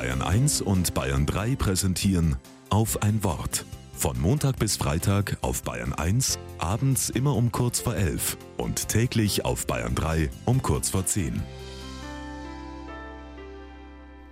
[0.00, 2.36] Bayern 1 und Bayern 3 präsentieren
[2.70, 3.66] auf ein Wort.
[3.92, 9.44] Von Montag bis Freitag auf Bayern 1, abends immer um kurz vor 11 und täglich
[9.44, 11.42] auf Bayern 3 um kurz vor 10.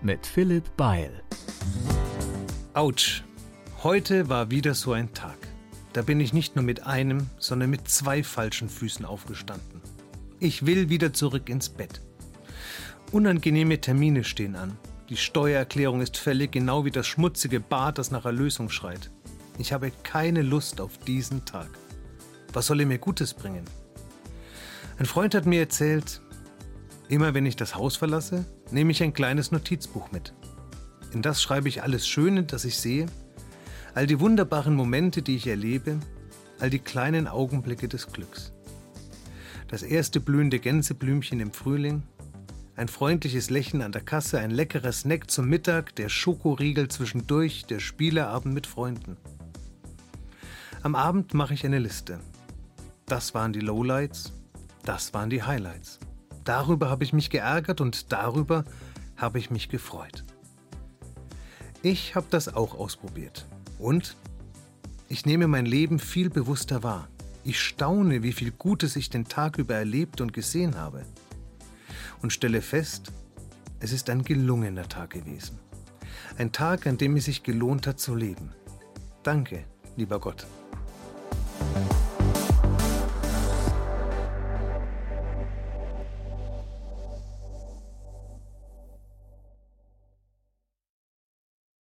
[0.00, 1.22] Mit Philipp Beil.
[2.72, 3.22] Autsch.
[3.82, 5.36] Heute war wieder so ein Tag.
[5.92, 9.82] Da bin ich nicht nur mit einem, sondern mit zwei falschen Füßen aufgestanden.
[10.40, 12.00] Ich will wieder zurück ins Bett.
[13.12, 14.78] Unangenehme Termine stehen an.
[15.08, 19.10] Die Steuererklärung ist fällig, genau wie das schmutzige Bad, das nach Erlösung schreit.
[19.56, 21.70] Ich habe keine Lust auf diesen Tag.
[22.52, 23.64] Was soll er mir Gutes bringen?
[24.98, 26.20] Ein Freund hat mir erzählt,
[27.08, 30.34] immer wenn ich das Haus verlasse, nehme ich ein kleines Notizbuch mit.
[31.14, 33.06] In das schreibe ich alles Schöne, das ich sehe,
[33.94, 35.98] all die wunderbaren Momente, die ich erlebe,
[36.58, 38.52] all die kleinen Augenblicke des Glücks.
[39.68, 42.02] Das erste blühende Gänseblümchen im Frühling,
[42.78, 47.80] ein freundliches Lächeln an der Kasse, ein leckerer Snack zum Mittag, der Schokoriegel zwischendurch, der
[47.80, 49.16] Spieleabend mit Freunden.
[50.82, 52.20] Am Abend mache ich eine Liste.
[53.06, 54.32] Das waren die Lowlights,
[54.84, 55.98] das waren die Highlights.
[56.44, 58.64] Darüber habe ich mich geärgert und darüber
[59.16, 60.22] habe ich mich gefreut.
[61.82, 63.44] Ich habe das auch ausprobiert.
[63.80, 64.16] Und
[65.08, 67.08] ich nehme mein Leben viel bewusster wahr.
[67.42, 71.04] Ich staune, wie viel Gutes ich den Tag über erlebt und gesehen habe
[72.22, 73.12] und stelle fest,
[73.80, 75.58] es ist ein gelungener Tag gewesen.
[76.36, 78.52] Ein Tag, an dem es sich gelohnt hat zu leben.
[79.22, 79.64] Danke,
[79.96, 80.46] lieber Gott.